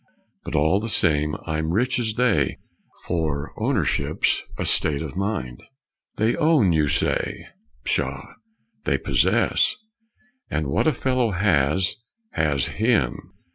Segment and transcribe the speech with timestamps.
[0.43, 2.57] But all the same I'm rich as they,
[3.05, 5.61] For ownership's a state of mind.
[6.15, 7.45] They own, you say?
[7.85, 8.33] Pshaw,
[8.85, 9.75] they possess!
[10.49, 11.97] And what a fellow has,
[12.31, 13.29] has him!